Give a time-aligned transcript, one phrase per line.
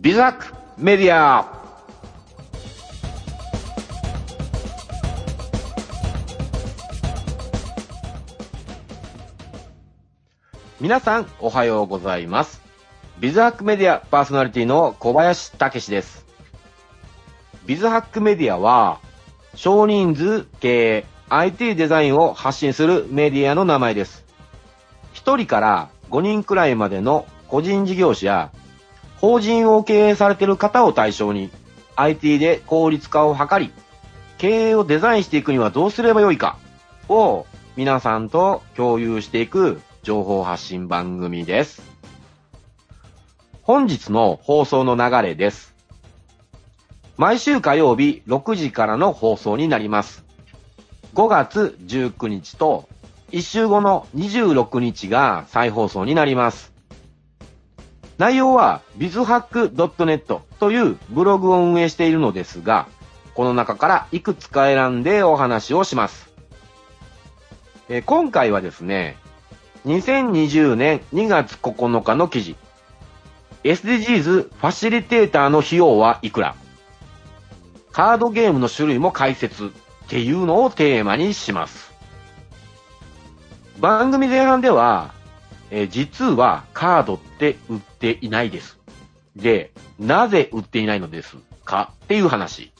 [0.00, 1.62] ビザックメディア
[10.80, 12.62] 皆さんおはようございます。
[13.18, 16.24] ビズハックメディアパーソナリティの小林武史です。
[17.66, 19.00] ビズハックメディアは
[19.54, 24.24] 少人数経営 IT デザインを発信するメディアの名前です。
[25.12, 28.52] 1人から5人くらいまでの個人事業者や
[29.20, 31.50] 法人を経営されている方を対象に
[31.96, 33.70] IT で効率化を図り、
[34.38, 36.56] 経営をデザインしていくにはどうすればよいか
[37.08, 37.46] を
[37.76, 41.82] 皆さんと共有していく情報発信番組です。
[43.62, 45.74] 本日の放送の流れです。
[47.18, 50.24] 毎週火曜日6時からの放送になります。
[51.14, 52.88] 5月19日と
[53.32, 56.72] 1週後の26日が再放送になります。
[58.20, 62.86] 内容は bizhack.net というブログを運営しているのですが、
[63.34, 66.28] この中からいくつか選んでお話をします。
[67.88, 69.16] え今回はですね、
[69.86, 72.56] 2020年2月9日の記事、
[73.64, 76.56] SDGs ファシリテーターの費用はいくら
[77.90, 79.68] カードゲームの種類も解説っ
[80.08, 81.90] ていうのをテーマにします。
[83.78, 85.14] 番組前半では、
[85.70, 88.78] えー実はカードって売っていないです。
[89.36, 92.72] で、なぜ売っていないのですかっていう話。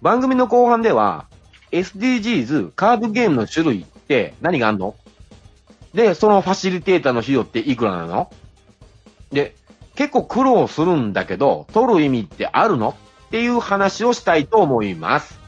[0.00, 1.26] 番組の後半では、
[1.72, 4.96] SDGs カードゲームの種類って何があんの？
[5.94, 8.30] で、そのファシリテーターの費用っていくらなの？
[9.30, 9.54] で、
[9.94, 12.96] 結構苦労するんだけど、取る意味ってあるの？
[13.26, 15.38] っていう話をしたいと思います。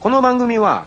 [0.00, 0.86] この番組は、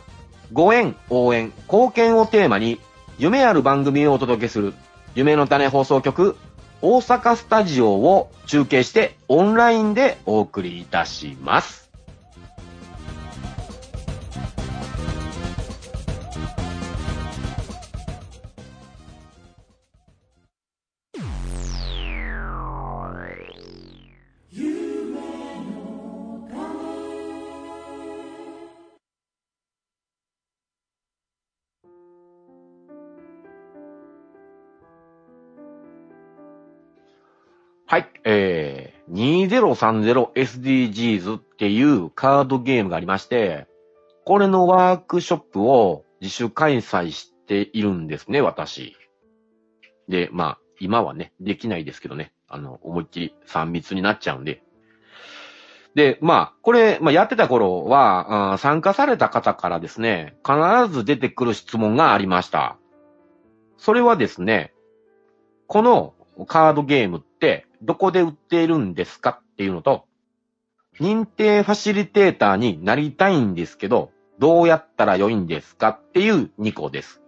[0.52, 2.80] ご縁、応援、貢献をテーマに、
[3.20, 4.74] 夢ある番組をお届けする、
[5.16, 6.38] 夢の種放送局、
[6.82, 11.87] 大阪スタジオを中継してオンラインでお送りいたします。
[39.78, 43.68] 30 sdgs っていうカードゲームがありまして、
[44.26, 48.98] これのワークショップを自主開催しているんですね、私。
[50.10, 52.34] で、まあ、今はね、できないですけどね。
[52.50, 54.64] あの、思いっきり3密になっちゃうんで。
[55.96, 62.78] で、まあ、これ、まあ、やってた頃は、参加された方からですね、必ず出てくる質問がありました。
[63.78, 64.74] それはですね、
[65.68, 66.14] この
[66.48, 70.06] カードゲームってどこで売っているんですかっていうのと、
[71.00, 77.24] 認定ファシリテーターになりたいんですけど、どうやったら良いんですかっていう2個です。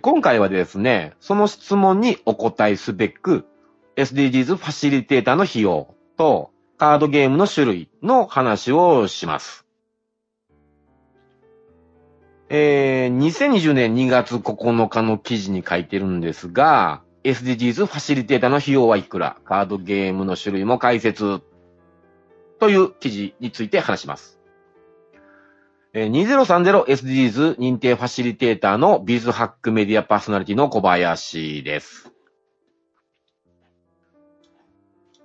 [0.00, 3.44] 今回はですね、その質問にお答えすべく、
[3.96, 9.66] SDGs ファシリテーターの費用とカードゲームの種類の話をします。
[12.48, 21.40] えー、2020年2月9日の記事に書いてるんですが、SDGs ファシリテーターの費用はいくらカードゲームの種類も解説
[22.60, 24.38] という記事について話します。
[25.94, 32.12] 2030SDGs 認定ファシリテーターのビズハックメディアパーソナリティの小林です。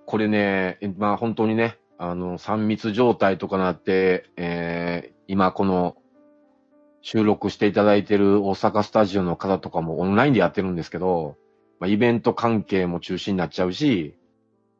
[0.06, 5.96] これね、まあ本当にね、あの、3密状態とかなって、えー今この
[7.04, 11.38] 収録していただいている大阪スタジオの方とかもオンラインでやってるんですけど、
[11.80, 14.16] まあ、イベント関係も中止になっちゃうし、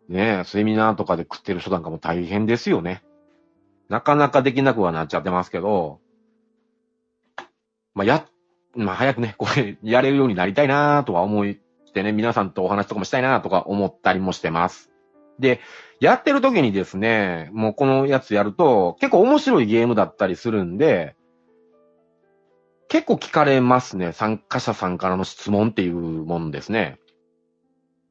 [0.10, 3.04] ねえ、セミナーとかで食ってる人なんかも大変ですよね。
[3.90, 6.00] なかなかできなくはなっちゃってますけど、
[7.94, 8.26] まあ、や、
[8.76, 11.56] まあ、早くね、これ、やれるようになりたいなとは思っ
[11.94, 14.92] てね、皆さんとお話とかもしたいなとか思ったりもしてます。
[15.40, 15.60] で、
[16.00, 21.16] やってる時にですね、もうこのやつやると、結構面白いゲームだったりするんで、
[22.90, 24.12] 結構聞かれますね。
[24.14, 26.99] 参加者さんからの質問っていうもんですね。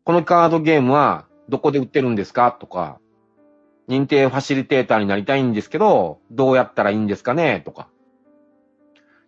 [0.08, 2.50] このカードゲームはどこで売ってるんですか？
[2.50, 2.98] とか、
[3.90, 7.60] 認定ファシリテーターになりたいんですけど、どうやったらいいんですかね？
[7.62, 7.90] とか。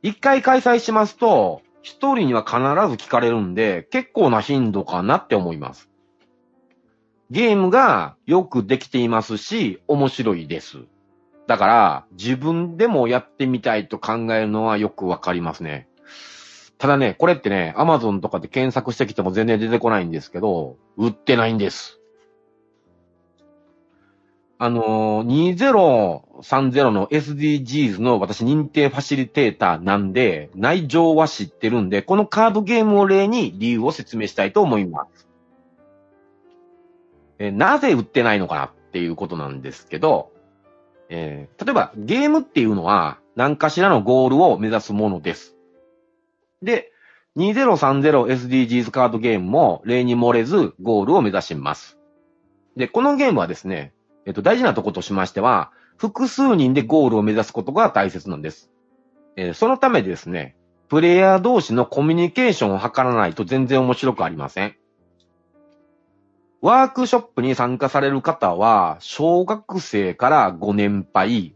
[0.01, 2.65] 一回開催しますと、一人には必ず
[3.07, 5.91] 聞かれるんで、結構な頻度かなって思います。
[7.31, 10.79] ゲームがよくできていますし、面白いです。
[11.47, 15.89] だから、自分でもやってみたいと考えるのはよくわかりますね。
[16.81, 22.01] ただね、これってね、アマゾンとかで検索してきても全然出てこないんですけど、売ってないんです。
[24.57, 35.29] あのー、2030の SDGs の私認定ファシリテーターなんで、内情は知ってるんで、このカードゲームを例に理由を説明したいと思います。
[37.39, 40.33] えなぜ売ってないのかなっていうことなんですけど、
[41.11, 45.60] えー例えばゲームっていうのは何かしらのゴールを目指すものです。
[46.63, 46.93] で、
[47.37, 51.99] 2030SDGs カードゲームも例に漏れずゴールを目指します。
[52.77, 53.93] で、このゲームはですね、
[54.27, 58.71] えっと、大事なとことしましては、複数人でゴールを目指すことが大切なんです。
[59.37, 60.57] えーそのためですね、
[60.89, 64.77] プレイヤー同士のコミュニケーションを図らないと全然面白くありません。
[66.63, 71.55] ワークショップに参加される方は、小学生からご年配、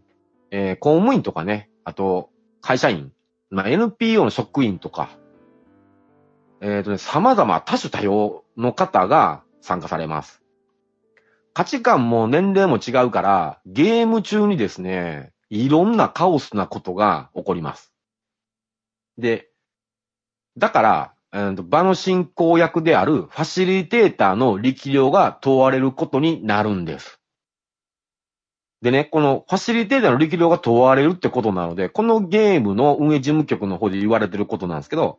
[0.51, 2.31] えー公務員とかね、あと、
[2.61, 3.13] 会社員、
[3.55, 5.11] まあ、NPO の職員とか、
[6.61, 10.43] えっ、とね、様々多種多様の方が参加されます。
[11.53, 17.93] 価値観も年齢も違うから、ゲーム中にですね、いろんなカオスなことが起こります。
[19.19, 19.51] で、
[20.59, 27.21] だから、えーと場の進行役であるファシリテーターの力量が問われることになるんです。
[28.85, 35.19] でね、このファシリテーターの力量が問われるってことなので、このゲームの運営事務局の方で言われてることなんですけど、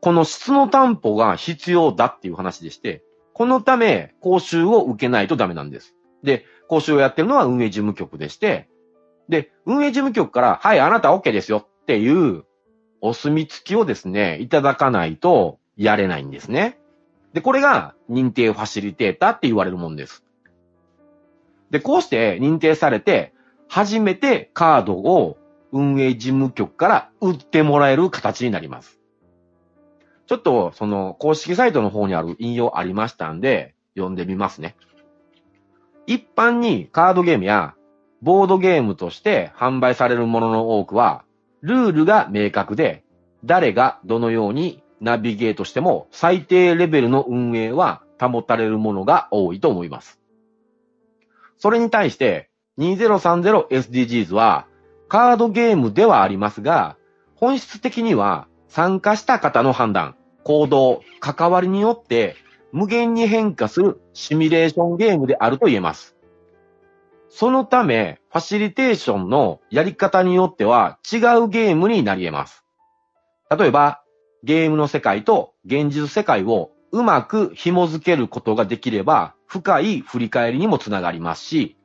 [0.00, 3.04] この質の担保が必要だっていう話でして、
[3.34, 5.94] このため、講習を受けないとダメなんです。
[6.22, 8.70] で、講習をやってるのは運営事務局でして、
[9.28, 12.44] で、運営事務局から、はい、あなた OK ですよっていう
[13.02, 16.78] お墨付きをですね、いただかないとやれないんですね。
[17.34, 20.24] で、これが認定ファシリテーターって言われるもんです。
[21.72, 23.32] で、こうして認定されて、
[23.66, 25.38] 初めてカードを
[25.72, 29.00] 運営事務局から売ってもらえる形になります。
[30.26, 34.76] ちょっと、その、公式サイトの方にある引用ありましたんで、読んでみますね。
[36.06, 37.74] 一般にカードゲームや
[38.20, 41.24] ボードゲームとして販売されるものの多くは、
[41.62, 43.02] ルールが明確で、
[43.44, 50.21] 誰がどのようにナビゲートしても最低レベルの運営は保たれるものが多いと思います。
[51.62, 54.66] それに対して、2030SDGs は、
[55.06, 56.96] カードゲームではありますが、
[57.36, 62.34] 本質的には参加した方の判断、行動、関わりによって
[62.72, 66.16] 無限に変化するシミュレーションゲームであると言えます。
[67.28, 72.64] そのため、ファシリテーションのやり方によっては違うゲームになり得ます。
[73.56, 74.02] 例えば、
[74.42, 81.76] ゲームの世界と現実世界をうまく紐づけることができれば、深い振り返りにもつながりますし、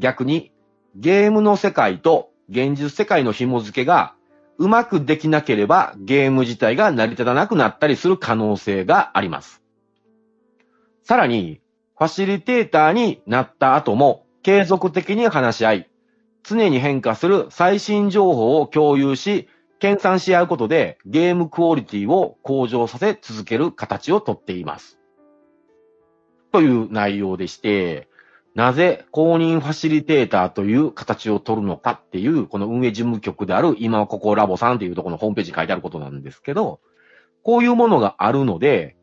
[0.00, 0.50] 逆に
[0.96, 4.16] ゲームの世界と現実世界の紐づけが
[4.58, 9.62] うまくできなければゲーム自体が成り立たなくなったりする可能性があります。
[11.04, 11.60] さらに、
[11.96, 15.90] ファシリテーターになった後も継続的に話し合い、
[16.42, 24.98] 常に変化する最新情報を共有し、研鑽し合うことでゲームクオリティを向上させ続ける形をとっています。
[26.54, 28.06] という内容でして、
[28.54, 36.78] なぜ公認ファシリテーターという形を取るのかっていう、この運営事務局である今ここラボさんっていうところのホームページに書いてあることなんですけど、
[37.42, 38.94] こういうものがあるので、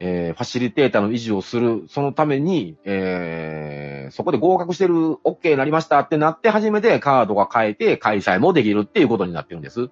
[0.00, 9.90] えーファシリテーターの維持をする、そのために、えーそこで合格してる、OK になりましたってなって初めてカードが変えて開催もできるっていうことになってるんです。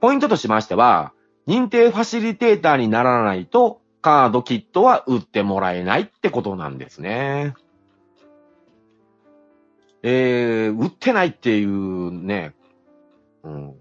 [0.00, 1.12] ポイントとしましては、
[1.46, 7.54] 認定ファシリテーターにならないと、カードキットは売ってもらえないってことなんですね。
[10.02, 12.54] えー、売ってないっていうね、
[13.42, 13.74] うん。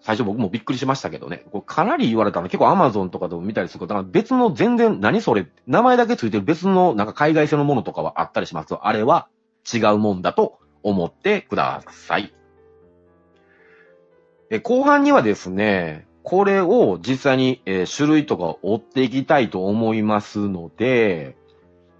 [0.00, 1.44] 最初僕もびっくりしましたけどね。
[1.50, 2.48] これかなり言われたの。
[2.48, 5.46] 結構 Amazon とかでも見たりすることが別の全然何それ？
[5.66, 9.28] 名前だけついてる別のなんか海外製のものとかはあったりします、あれは
[9.72, 12.32] 違うもんだと思ってください。
[14.48, 21.36] え後半にはですね、これを実際に、えー種類とかを追っていきたいと思いますので、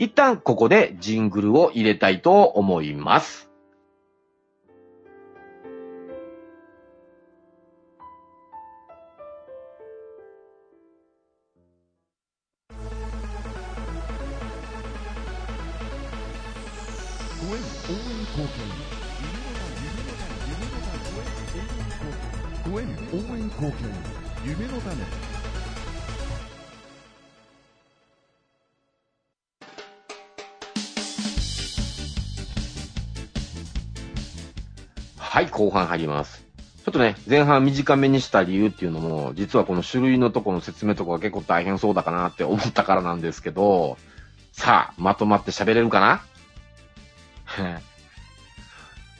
[0.01, 3.49] 一旦ここでジングルを入れたいと思います。
[17.49, 18.86] ご縁応援貢献
[22.77, 23.89] 応援貢献
[24.45, 24.95] 夢の種
[35.17, 36.45] はい、後半入ります。
[36.85, 43.97] ちょっとね、前半短めにした理由っていうのも、実はこの種類のとこの説明とかが結構大変そうだかなって思ったからなんですけど、
[44.53, 46.21] さあ、まとまって喋れるかな？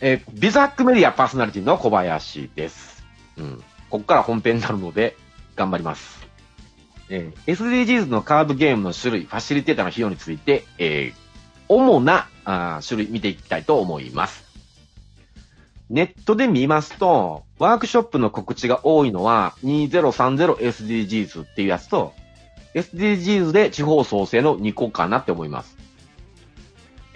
[0.03, 2.96] えービザックメディアパーソナリティの小林です。
[3.39, 3.65] うん。
[3.91, 5.17] ここから本編になるので、
[5.55, 6.27] 頑張ります。
[7.09, 11.27] えー SDGs のカードゲームの種類、ファシリテーターの費用について、えー
[11.69, 14.45] 主なあ種類見ていきたいと思います。
[15.89, 22.13] ネットで見ますと、ワークショップの告知が多いのは 2030SDGs っていうやつと、
[22.75, 25.76] SDGs で地方創生の2個かなって思います。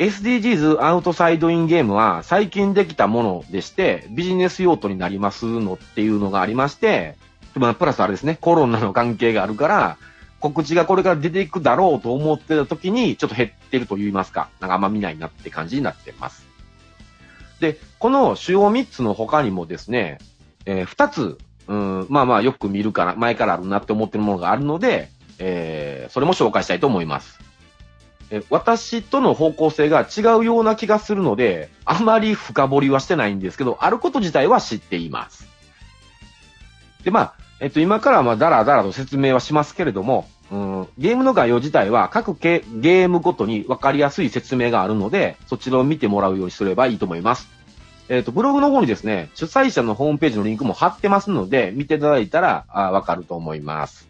[0.01, 7.17] SDGs アウトサイドインゲームは最近できたものでして、ビジネス用途になりますのっていうのがありまして、
[7.55, 9.99] まあ、プラスあれですね、コロナの関係があるから、
[10.41, 16.47] 告知がこれから出ていくだろうと思ってた時に、ちょっと減ってると言いますか、なんかあんま見ないなって感じになってます。
[17.61, 20.17] で、この主要3つの他にもですね、
[20.65, 21.39] え2つ、
[21.69, 27.50] うん、まあまあよく見るから、前からあるなって思ってるものがあるので、えーそれも紹介したいと思います。
[28.31, 35.49] え私との方向性が違うような気がするので、あまり深掘りはしてないんですけど、あること自体は知っています。
[37.05, 47.49] で、まあ、えっと、今からまあ、だらだらと説明はしますけれども、うん、ゲームの概要自体は各ゲゲームごとに分かりやすい説明があるので、そちらを見てもらうようにすればいいと思います。
[48.09, 54.09] えっ、と、ブログの方にですね、主催者のホームページのリンクも貼ってますので、見ていただいたらあ分かると思います。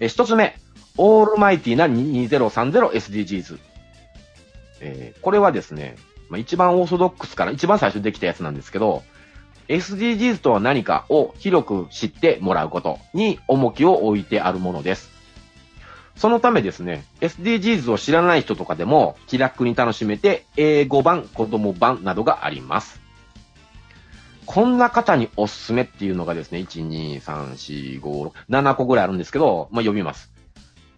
[0.00, 0.58] え一つ目、
[0.96, 3.58] オールマイティな 2030SDGs。
[4.80, 5.96] えーこれはですね、
[6.28, 9.02] まあ、一番オーソドックスから一番最初にできたやつなんですけど、
[9.68, 15.10] SDGs とは何かを広く知ってもらうことに重きを置いてあるものです。
[16.16, 23.00] そのためですね、SDGs を知らない人とかでも気楽に楽しめて、英語版、子供版などがあります。
[24.46, 30.33] こんな方におすすめっていうのがですね、1、2、3、4、5、6、7個ぐらいあるんですけど、まあ、読みます。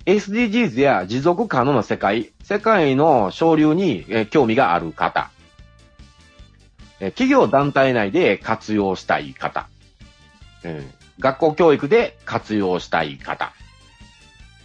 [0.06, 5.30] SDGs や持続可能な世界、世界の潮流に、え興味がある方。
[7.00, 9.68] え企業団体内で活用したい方。
[10.64, 13.52] うん学校教育で活用したい方。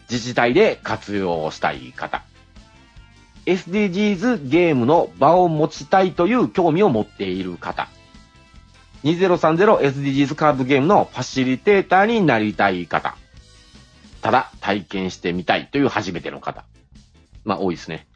[0.09, 2.23] 自治体で活用したい方。
[3.45, 7.87] SDGs ゲームの場を持ちたいという興味を持っている方。
[9.05, 13.15] 2030SDGs カードゲームのファシリテーターになりたい方。
[14.21, 16.63] ただ体験してみたいという初めての方。
[17.43, 18.07] まあ多いですね。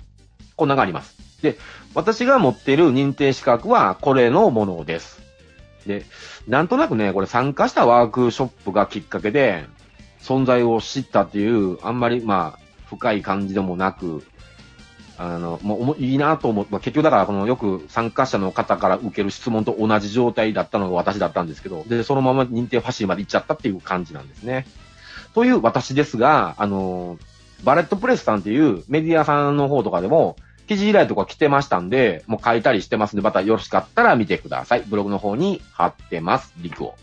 [0.56, 1.18] こんながあります。
[1.42, 1.58] で、
[1.94, 5.22] 私が持っている認定資格はこれのものです。
[5.86, 6.06] で、
[6.48, 9.66] なんとなくね、これ参加したワークショップがきっかけで、
[10.22, 14.26] 存在を知ったっていう、あんまりまあ、深い感じでもなく、
[15.18, 24.66] あの、もういいなと思って、結局だからこのよく参加者の方から受ける質問と同じ状態だったのが私だったんですけど、で、そのまま認定ファシリまで行っちゃったっていう感じなんですね。
[25.36, 27.20] という私ですが、あの、
[27.64, 30.38] バレットプレスさんっていうメディアさんの方とかでも、
[30.68, 34.84] 記事依頼とか来てましたんで、もう書いたりしてますんで、またよろしかったら見てください。
[34.88, 36.96] ブログの方に貼ってます、リクを。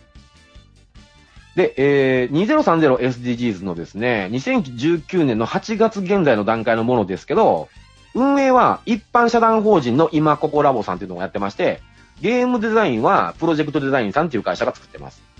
[1.56, 7.68] で、えー、2030SDGs のですね、2019年の8月現在の段階のものですけど、
[8.14, 11.80] 運営は一般社団法人の今ここラボさんっていうのをやってまして、
[12.22, 15.31] ゲームデザインはプロジェクトデザインさんっていう会社が作ってます。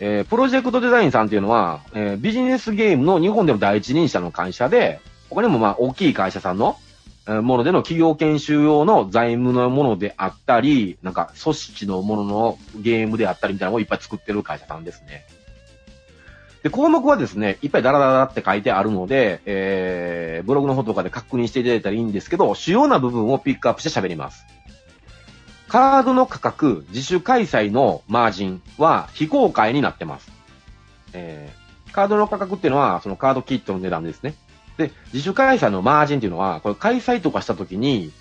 [0.00, 6.76] えープロジェクトデザインさんっていうのは、えービジネスゲームの日本でも第一人者の会社で、他にもまあ大きい会社さんの、
[7.26, 15.26] えーものでの企業研修用の財務のものであったり、なんか組織のもののゲームであったりみたいなのをいっぱい作ってる会社さんですね。
[16.64, 24.46] で、項目はですね、いっぱいダラダラって書いてあるので、えー、ブログの方とかで確認していただいたらいいんですけど、主要な部分をピックアップして喋ります。
[25.74, 30.30] カードの価格、自主開催のマージンは非公開になってます。
[31.12, 34.36] えー、カードの価格っていうのは、そのカードキットの値段ですね。
[34.76, 38.12] で、自主開催のマージンっていうのは、これ開催とかしたときに、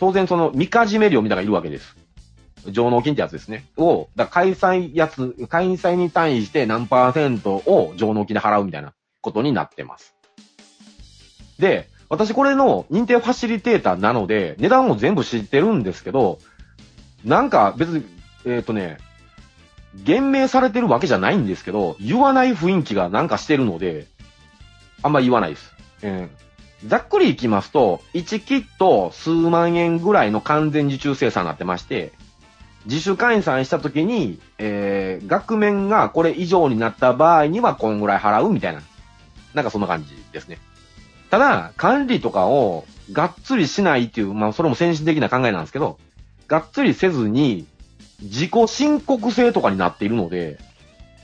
[0.00, 1.96] 当然その、みかじめ料みたいなのがいるわけです。
[2.66, 3.64] 上納金ってやつですね。
[3.76, 10.16] を、だ開催やつ、開催に対して何パーセントを上納金で払うみたいなことになってます。
[11.60, 16.40] で、私これの認定ファシリテーターなので、値段も全部知ってるんですけど、
[17.24, 18.04] なんか別に、
[18.44, 18.98] えっ、とね、
[19.94, 24.06] 言明されてるわけじゃないんですけど、言わない雰囲気がなんかしてるので、
[25.02, 25.72] あんま言わないです。
[26.02, 26.42] えー
[26.86, 32.12] ざっくりいきますと、1キット数万円ぐらいの完全受注生産になってまして、
[32.86, 38.82] 自主開催した時に、えー、額面がこれ以上になった場合にはこんぐらい払うみたいな。
[39.54, 40.58] なんかそんな感じですね。
[41.30, 45.98] ただ、管理とかをがっつりしないっていう、まあそれも先進的な考えなんですけど、
[46.52, 47.66] がっつりせずに、
[48.20, 50.58] 自己申告制とかになっているので、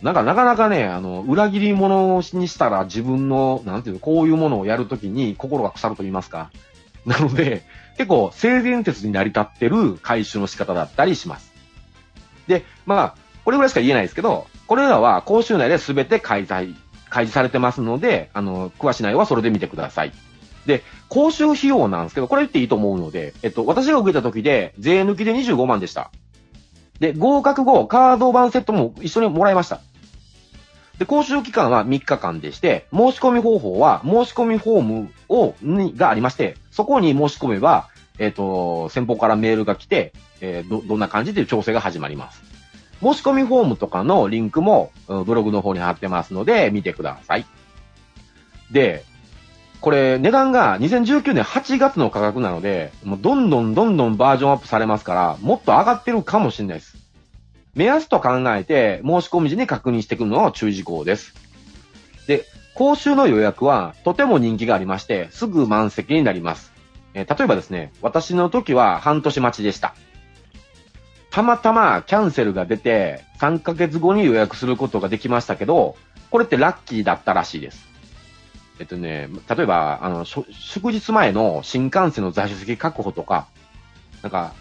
[0.00, 6.50] なんかなかなかね、あの、裏切り者にしたら自分の、なんていうの、こういうものをやるときに心が腐ると言いますか。
[7.04, 7.62] なので、
[7.98, 11.52] 結構性善説に成り立ってる回収の仕方だったりします。
[12.46, 16.74] で、まあ、これぐらいしか言えないですけど、これらは講習内で全て開催、
[17.10, 20.12] 開示されてますので、あの、詳しい内容はそれで見てください。
[20.68, 26.10] で、講習費用なんですけど、これ言っていいと思うので、えっと、私が受けた時で、税抜きで25万でした。
[27.00, 29.80] で、合格後、カード版セットも一緒にもらいました。
[30.98, 42.42] で、講習期間は3日間でして、申し込み方法は、申し込みフォームを、に、がありまして、そこに申し込めば、えっ、と、先方からメールが来て、えーど、どんな感じで調整が始まります。
[43.00, 44.92] 申し込みフォームとかのリンクも、
[45.24, 47.46] ブログの方に貼ってますので、見てください。
[48.70, 49.06] で、
[49.80, 56.96] これ、値段が2019年8月の価格なので、もうどんどんどんどんバージョンアップされますから、もっと上がってるかもしれないです。
[57.74, 61.34] 目安と考えて、申し込み時に確認してくるのは注意事項です。
[62.26, 62.44] で、
[62.74, 66.72] 講習の予約はとても人気がありまして、すぐ満席になります。
[67.14, 69.94] えー例えばですね、私の時は半年待ちでした。
[71.30, 75.96] たまたまキャンセルが出て、3ヶ月後に予約することができましたけど、
[76.30, 77.86] これってラッキーだったらしいです。
[78.78, 83.48] えっとね、例えば、あの、祝日前の新幹線の座席確保とか、
[84.22, 84.54] なんか、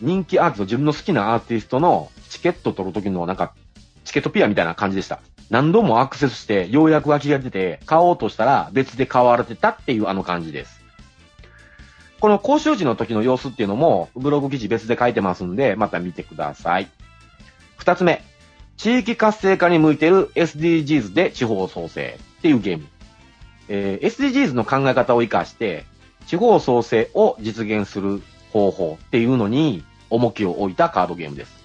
[0.00, 3.52] 人気アーティスト、自分の好きなアーティストのチケット取るときのなんか、
[4.04, 5.20] チケットピアみたいな感じでした。
[5.50, 10.80] 何度もアクセスして、ようやく空きが出て、買おうとしたら別で買われてたっていうあの感じです。
[12.20, 16.88] この講習時の時の様子っていうのも、ブログ記事別で書いてますんで、また見てください。
[17.76, 18.22] 二つ目。
[18.76, 22.86] 地域活性化に向いてる SDGs で地方創生っていうゲーム。
[23.72, 25.86] えー SDGs の考え方を活かして、
[26.26, 28.20] 地方創生を実現する
[28.52, 31.60] 方法っていうのに重きを置いたカードゲームです。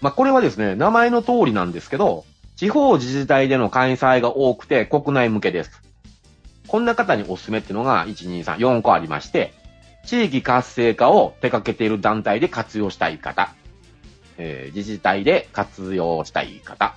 [0.00, 2.24] まあ、これはですね、名前の通りなんですけど、
[2.56, 5.82] 地方自治体での開催が多くて国内向けです。
[6.66, 9.54] こんな方におすすめっていうのが、1、2、3、4個ありまして、
[10.04, 13.54] 地域活性化を手掛けている団体で活用したい方、
[14.38, 16.96] えー自治体で活用したい方、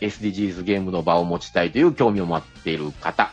[0.00, 3.30] SDGs ゲームの場を持ちたいという興味を持っている方、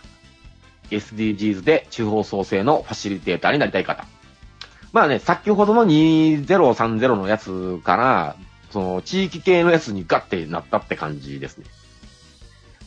[0.90, 4.06] SDGs で地方創生のファシリテーターになりたい方。
[4.92, 8.36] まあね、先ほどの2030のやつから、
[8.72, 11.66] その地域系のやつにガッてなったって感じですね。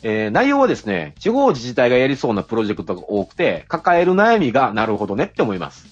[0.03, 5.87] えー内容はですね、地方自治体がやりそうなプロジェクトが多くて、抱える悩みがなるほどねって思います。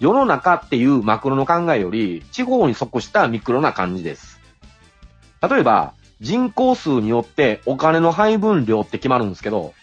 [0.00, 4.40] 世の中っていうマクロの考えより、地方に即したミクロな感じです。
[5.48, 9.74] 例えば、人口数によってお金の配分量って決まるんですけど、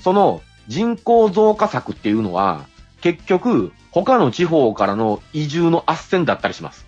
[0.00, 2.66] その人口増加策っていうのは、
[3.00, 6.86] 結局、他の地方からの移住の斡旋だったりします。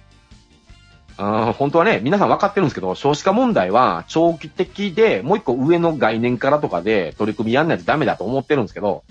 [1.17, 9.03] あ本当はね、皆さん分かってるんですけど、少子化問題は長期的で、もう一個上の概念からとかで取り組みやんないとダメだと思ってるんですけど、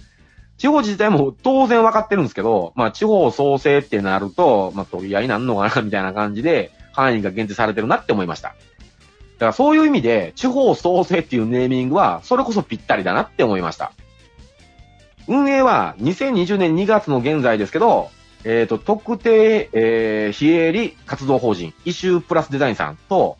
[0.58, 8.56] 地方自治体も当然分かってるんですけど、まあ地方創生ってなると、まあ取り合いなんのかなみたいな感じで、範囲が限定されてるなって思いました。
[9.39, 13.93] だからそういう意味で、地方創生っていうネーミングは、それこそぴったりだなって思いました。
[15.30, 18.10] 運営は2020年2月の現在ですけど、
[18.43, 23.38] えっ、と、特定、えー、非営利活動法人、イシュープラスデザインさんと、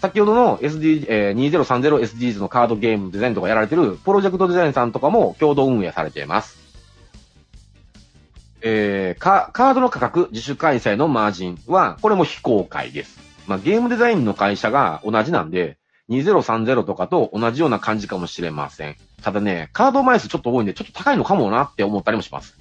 [0.00, 6.58] 先ほどの SD、えー、2030SDGs のカードゲームデザインとかやられてるプロジェクトデザインさんとかも共同運営されています。
[8.62, 13.25] えー、カードの価格、自主開催のマージンは、これも非公開です。
[13.46, 15.78] まあ、ゲームデザインの会社が同じなんで、
[16.08, 18.96] 2030とかと同じような感じかもしれません。
[19.22, 22.56] ただね、カード枚数ちょっと多いんで、ちょっと高いのかもなって思ったりもします。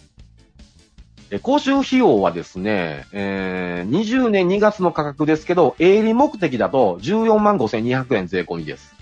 [1.30, 8.94] で講習費用はですね、えー、20年2月の価格ですけど、営利目的だと14万5200円税込みです。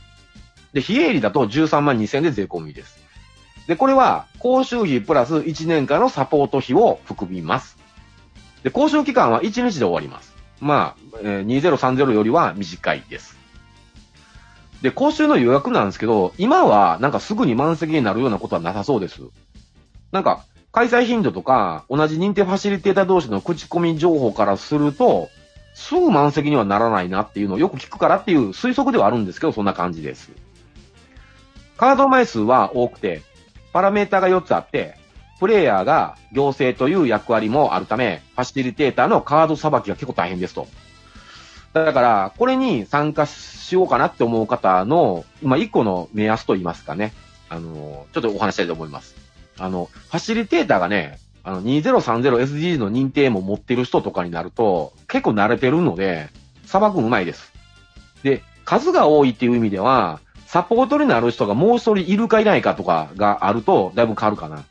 [0.73, 3.03] で、非営利だと13万2000円で税込みです。
[3.67, 7.77] で、これは、講習費プラス1年間のサポート費を含みます。
[8.63, 10.32] で、講習期間は1日で終わります。
[10.63, 13.37] まあ、えー2030よりは短いです。
[14.81, 19.21] で、講習の予約なんですけど、今はなんかすぐに満席になるようなことはなさそうです。
[20.11, 25.29] なんか、開催頻度とか、同じ認定ファシリテーター同士の口コミ情報からすると、
[25.75, 30.31] すぐ満席にはならないなっていうのをよく聞くからっていう推測ではあるんですけど、そんな感じです。
[31.77, 33.21] カード枚数は多くて、
[33.71, 34.97] パラメータが4つあって、
[35.43, 40.69] プレイヤーが行政という役割もあるため、ファシリテーターのカードさばきが結構大変ですと。
[41.73, 47.11] だから、これに参加しようかなって思う方の、まあ、一個の目安と言いますかね。
[47.49, 49.17] あの、ちょっとお話したいと思います。
[49.59, 56.29] あの、ファシリテーターがね、あの、2030SDGs の認定も持ってる人とかになると、結構慣れてるので、
[56.65, 57.51] さばくんうまいです。
[58.23, 64.63] で、数が多いっていう意味では、サポートになる人がもう一人いるかいないかとかがあると、だいぶ変わるかな。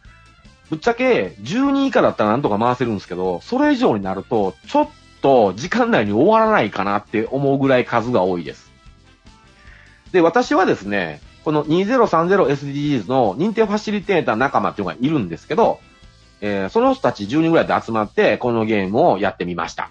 [0.73, 4.89] ぶっちゃけ、10人以下だったらなんとか回せるんですけど、それ以上になると、ちょっ
[5.21, 8.73] と時間内に終わらないかなって思うぐらい数が多いです。
[10.13, 15.79] で、私はですね、この 2030SDGs の認定ファシリテーター仲間っていうのがいるんですけど、
[16.41, 19.91] えーその人たち10人ぐらいで集まって、このゲームをやってみました。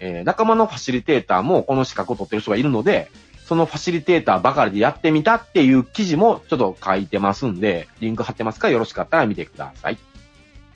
[0.00, 3.08] えー仲間のファシリテーターもこの資格を取ってる人がいるので、
[3.46, 9.98] そのファシリテーターばかりでやってみたっていう記事もちょっと書いてますんで、リンク貼ってますからよろしかったら見てください。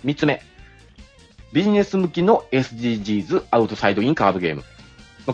[0.04, 0.42] 三つ目。
[1.52, 4.64] ビジネス向きの SDGs アウトサイドインカードゲーム。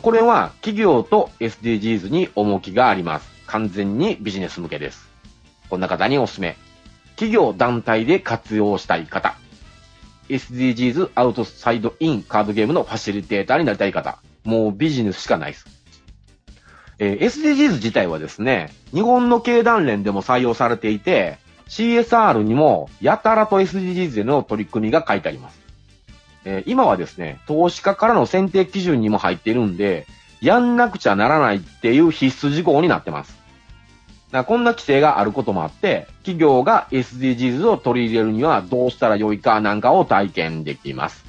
[0.01, 3.29] これは企業と SDGs に重きがあります。
[3.47, 5.09] 完全にビジネス向けです。
[5.68, 6.57] こんな方におすすめ。
[7.16, 9.35] 企業団体で活用したい方。
[10.29, 14.18] SDGs アウトサイドインカードゲームのファシリテーターになりたい方。
[14.45, 15.66] もうビジネスしかないです。
[16.98, 25.61] えー SDGs 自体はですね、日本の経団連でも採用されていて、CSR にもやたらと SDGs での取り組みが書いてあります。
[26.44, 30.07] えー今はですね、投資家からの選定基準にも入っているんで、
[30.40, 33.42] やんなくちゃならないっていう必須事項になってます。
[34.33, 41.24] だこんな規制があることもあって、企業が SDGs を取り入れるにはどうしたらよいかなんかを体験できます。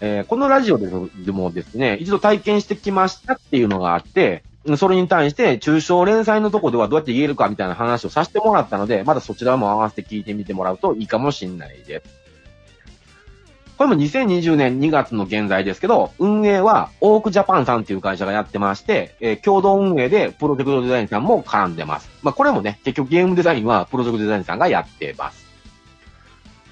[0.00, 4.42] えーこのラジオでもですね、一度体験してきましたっていうのがあって、
[4.76, 12.20] それに対して中小連載のとこではどうやって言えるかみたいな話をさせてもらったので、まだそちらも合わせて聞いてみてもらうといいかもしんないです。
[13.78, 22.10] これも2020年2月の現在ですけど、運営はオークジャパンさんっていう会社がやってまして、えー共同運営でプロジェクトデザインさんも絡んでます。
[22.22, 25.46] まあこれもね、結局ゲームデザインはプロジェクトデザインさんがやってます。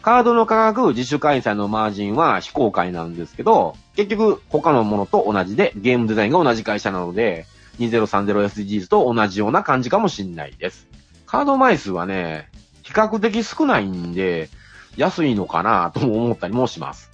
[0.02, 7.46] カードの価格、自主開催のマージンは非公開なんですけど、結局他のものと同じでゲームデザインが同じ会社なので、
[7.78, 10.86] 2030SDGs と同じような感じかもしんないです。
[11.26, 12.48] カード枚数はね、
[12.82, 14.48] 比較的少ないんで、
[14.96, 17.10] 安いのかなとも思ったりもします。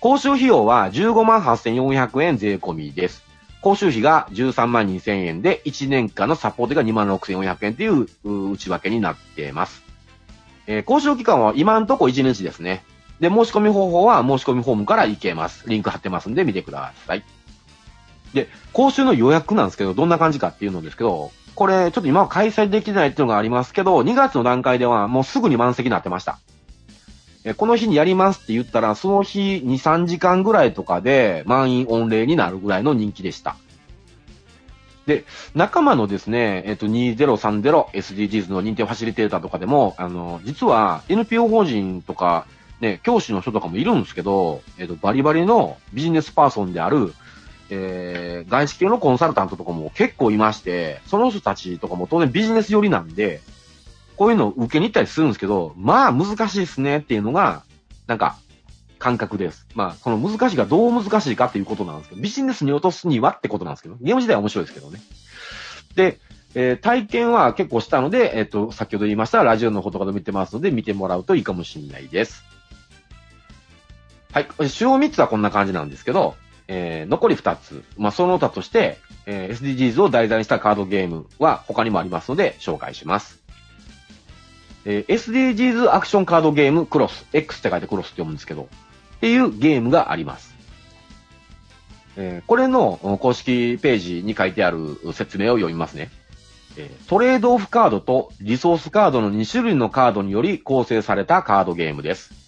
[0.00, 3.22] 講習費用は158,400円税込みです。
[3.60, 9.82] 講習費が13万2000円で、1年間のサポートが26,400円という内訳になっています。
[10.66, 12.84] えー講習期間は今んとこ1日ですね。
[13.20, 15.68] で、申し込み方法は申し込みフォームから行けます。
[15.68, 17.22] リンク貼ってますんで見てください。
[18.34, 26.38] で、講習の予約なんですけど、どんな感じかっていうのですけど、これ、ちょっと今は開催できないっていうのがありますけど、2月の段階ではもうすぐに満席になってました。
[27.44, 33.56] えこの日にやりますって言ったら、その日2、3時間ぐらいとかで満員御礼になるぐらいの人気でした。
[35.06, 42.46] で、仲間のですね、えっと、2030SDGs の認定ファシリテーターとかでも、あの、実は NPO 法人とか、
[42.80, 47.12] ね、教師の人とかもいるんですけど、えっと、バリバリのビジネスパーソンである、
[47.74, 53.40] えー、外資系のコンサルタントとかも結構いまして、その人たちとかも当然ビジネス寄りなんで、
[54.16, 57.64] こういうのを受けに行ったりするんですけど、まあ難しいですねっていうのが、
[58.06, 58.36] なんか、
[58.98, 59.66] 感覚です。
[59.74, 65.00] まあ、その難しいがどう難しいかっていうことなんですけど、ビジネスに落とすにはってことなんですけど、ゲーム自体は面白いですけどね。
[65.96, 66.18] で、
[66.54, 72.44] えー体験は結構したので、えっ、と、先ほど言いましたラジオの方とかで見てますので、見てもらうといいかもしれないです。
[74.32, 74.68] はい。
[74.68, 76.36] 主要3つはこんな感じなんですけど、
[76.74, 77.84] えー残り2つ。
[77.98, 83.42] まあ、その他として、えー SDGs を題材にしたカードゲームは他にもありますので、紹介します。
[84.86, 87.26] えー SDGs アクションカードゲームクロス。
[87.34, 88.68] X って書いてクロスって読むんですけど、
[89.16, 90.54] っていうゲームがあります。
[92.16, 96.10] えーこれの公式ページに書いてある説明を読みますね。
[96.78, 102.41] えートレードオフカードとリソースカードの2種類のカードにより構成されたカードゲームです。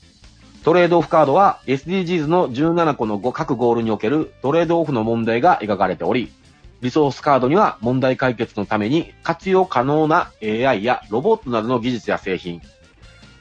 [0.64, 6.32] トレードオフカードは SDGs の17個の各ゴールにおけるトレードオフの問題が描かれており、
[6.80, 12.62] リソースカードには問題解決のために活用可能な AI やロボットなどの技術や製品、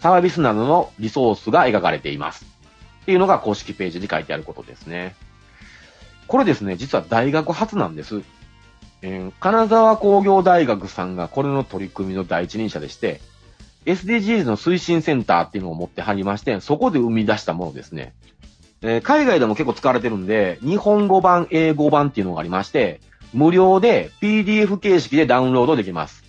[0.02, 2.46] サービスなどのリソースが描かれています。
[3.04, 5.16] っていうのが公式ページに書いてあることですね。
[6.28, 8.22] これですね、実は大学初なんです。
[9.02, 13.22] えー金沢工業大学さんがこれの取り組みの第一人者でして、
[13.86, 18.14] SDGs の推進センターっていうのを持ってはりまして、そこで生み出したものですね。
[18.82, 23.00] えー海外でも結構使われてるんで、日本語版、英語版っていうのがありまして、
[23.34, 26.24] 無料で PDF 形式でダウンロードできます。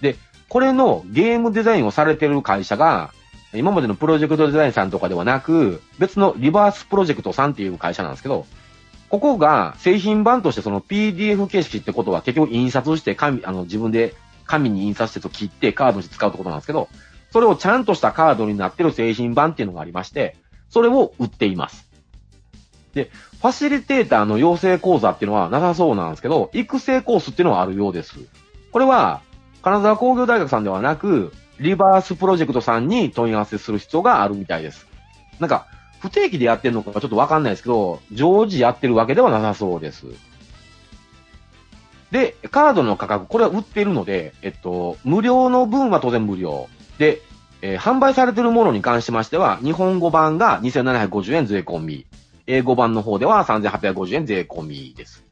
[0.00, 0.16] で、
[0.48, 3.12] これのゲームデザインをされてる会社が、
[3.52, 8.46] 今までのプロジェクトデザインさんとかではなく、別のリバースプロジェクトさんっていう会社なんですけど、
[9.08, 14.14] ここが製品版としてその PDF 形式ってことは結局印刷して紙、あの自分で
[14.46, 16.88] 紙に印刷してと切ってカードにして使うってことなんですけど、
[17.32, 20.36] それをちゃんとしたカードになってる製品版っていうのがありまして、
[20.68, 21.88] それを売っています。
[22.94, 28.16] で、ファシリテーターの養成講座っていうのはなさそうなんですけど、育成コースっていうのはあるようです。
[28.70, 29.20] これは、
[29.62, 34.86] 金沢工業大学さんではなく、リバースプロジェクトさんに問い合わせする必要があるみたいです。
[35.40, 35.66] なんか、
[36.00, 40.06] 不定期でやってるのかちょっとわかんないですけど、常時やってるわけではなさそうです。
[42.14, 46.68] で、カードの価格、これは売っているので、えっと、無料の分は当然無料。
[46.96, 47.20] で、
[47.60, 52.06] えー販売されているものに関しましては、日本語版が2750円税込み、
[52.46, 55.24] 英語版の方では3850円税込みです。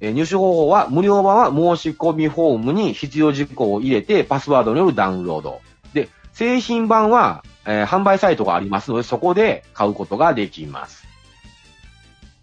[0.00, 5.60] えー入手方法は、無料版は申し込みフォームに必要事項を入れて、パスワードによるダウンロード。
[5.92, 11.04] で、製品版は、えー販売サイトがありますので、そこで買うことができます。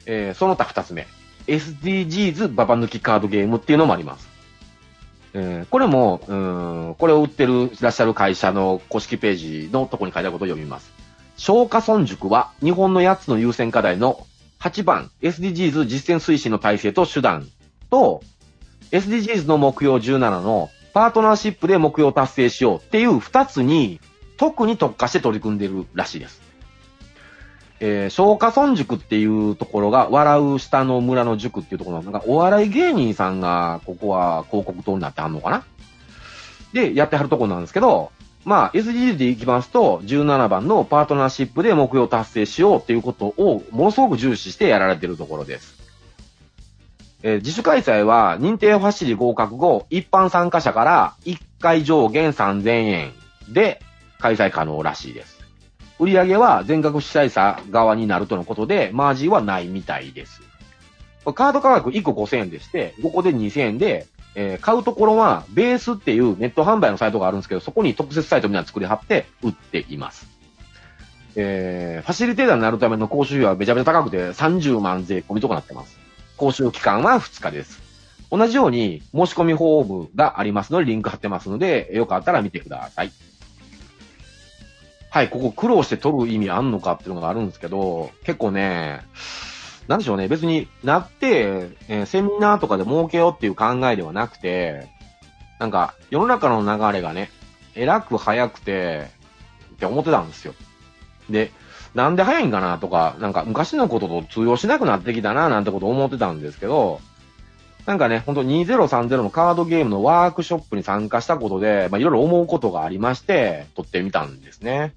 [0.05, 1.07] えその他二つ目。
[1.49, 4.29] SDGs ババ抜きカードゲームっていうのもあります。
[5.33, 10.91] えーこれも、うん、これを売ってる、いらっしゃる会社の公式ページのとこに書いてあることを読みます。
[11.37, 14.25] 消化村塾は、日本の8つの優先課題の
[14.59, 17.47] 8番、SDGs 実践推進の体制と手段
[17.89, 18.21] と、
[18.91, 24.01] SDGs の目標17のパートナーシップで目標を達成しようっていう2つに
[24.37, 26.48] 特に特化して取り組んでいるらしいです。
[27.81, 35.63] えー、消化村塾っていうところが、笑う下の村の塾っていうところ、なんかお笑い芸人さんが、ここは広告塔になってはんのかな？
[36.73, 38.11] で、やってはるとこなんですけど、
[38.45, 45.77] まあ、SDGs でいきますと、17番のパートナーシップで目標達成しようっていうことを、ものすごく重視してやられてるところです。
[47.21, 53.11] えー自主開催は、認定ファシリ合格後、一般参加者から1回上限3000円
[53.49, 53.81] で
[54.19, 55.38] 開催可能らしいです。
[55.99, 60.41] 売り上げは全額主催者側になるとのことで、マージンはないみたいです。
[61.25, 70.27] カード価格1個5000円でして、5個で2000円で、えー買うところは、ベースっていうネット販売のサイトがあるんですけど、そこに特設サイトみたいな作り貼って売っています。
[71.35, 75.99] えー、ファシリテーターになるための講習費はめちゃめちゃ高くて30万税込みとかなってます。
[76.37, 77.81] 講習期間は2日です。
[78.31, 83.11] 同じように申し込みフォームがありますので、リンク貼ってますので、よかったら見てください。
[85.09, 89.01] はい、ここ苦労して取る意味あんのかっていうのがあるんですけど、結構ね、
[89.87, 94.87] なんでしょうね、別になって、えーセミナーとかで儲けようっていう考えではなくて、
[95.59, 97.31] なんか、世の中の流れがね、
[97.73, 99.07] えらく早くて、
[99.73, 100.53] って思ってたんですよ。
[101.29, 101.51] で、
[101.95, 107.01] なんで早いんかなとか、なんか昔のことと通用しなくなってきたななんてこと思ってたんですけど、
[107.89, 114.93] なんかね、ほんと2030のカードゲームのワークショップに参加したことで、まあいろいろ思うことがありまして、撮ってみたんですね。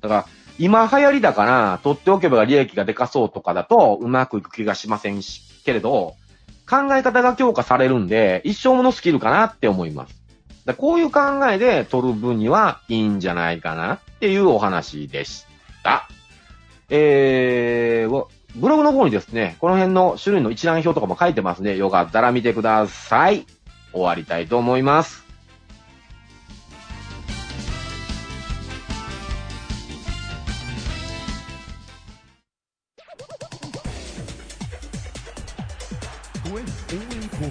[0.00, 6.14] だから、今流行りだから、取っておけば利益がでかそうとかだと、うまくいく気がしませんし、けれど、
[6.70, 10.14] 考え方が強化されるんで、一生ものスキルかなって思います。
[10.66, 15.46] だこういう考えで取る分にはいいんじゃないかなっていうお話でし
[15.82, 16.06] た。
[16.90, 21.76] えー、ブログの方にですね、この辺の種類の一覧表とかも書いてますね。
[21.76, 23.46] よかったら見てください。
[23.92, 25.24] 終わりたいと思います。
[36.44, 37.50] 公園応援貢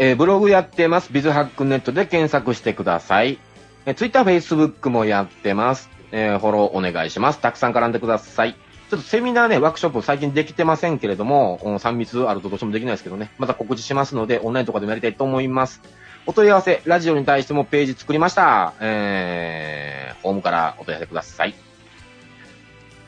[0.00, 1.12] えーブログやってます。
[1.12, 3.38] ビズハックネットで検索してください。
[3.87, 5.90] えー、Twitter、Facebook もやってます。
[6.12, 7.40] えーフォローお願いします。
[7.40, 8.54] たくさん絡んでください。
[8.54, 15.80] ちょっとセミナーね、ワークショップ最近できてませんけれども、3密あるとどうしてもできないですけどね、また告知しますので、オンラインとかでもやりたいと思います。
[16.26, 18.74] お問い合わせ、ラジオに対してもページ作りました。
[18.80, 21.54] えー、ホームからお問い合わせください。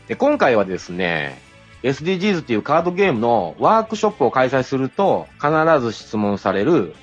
[0.09, 1.41] で、今回はですね、
[1.87, 6.95] SDGs っていうカードゲームのワークショップを開催すると、必ず質問される、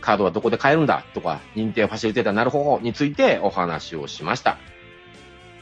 [0.00, 4.56] カードはどこで買えるんだとか、認定ファシリテーターになる方法についてお話をしました。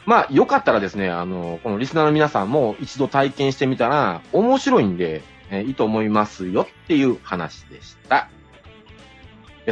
[0.05, 8.29] まあ、よかったらですね、あの、このリスナーの皆さんも一度体験してみたら、面白いんで、えいいと思いますよっていう話でした。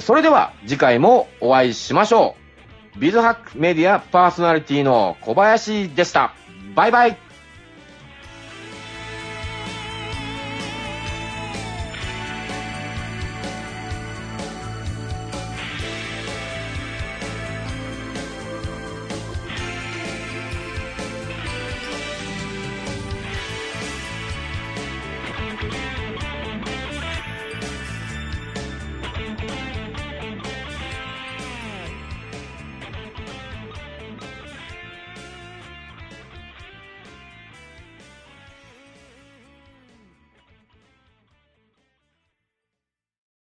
[0.01, 2.35] それでは、次回もお会いしましょ
[2.95, 2.99] う。
[2.99, 6.33] ビズハックメディアパーソナリティの小林でした。
[6.75, 7.26] バイバイ